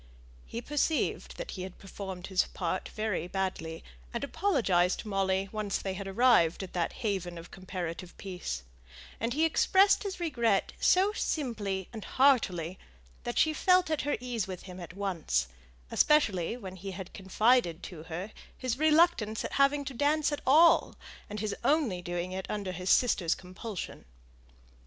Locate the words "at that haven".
6.63-7.37